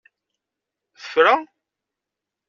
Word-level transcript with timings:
Tefra? 1.01 1.35